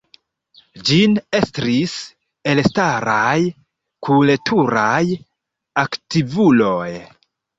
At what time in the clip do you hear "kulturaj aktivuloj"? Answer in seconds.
4.09-6.89